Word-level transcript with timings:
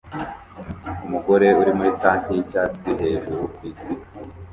Umugore 1.05 1.47
uri 1.61 1.71
muri 1.77 1.91
tanki 2.01 2.29
yicyatsi 2.35 2.87
hejuru 3.03 3.43
kwisiga 3.55 4.05